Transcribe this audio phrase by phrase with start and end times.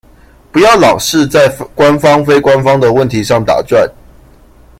[0.51, 3.87] 不要老是在官方非官方的問題上打轉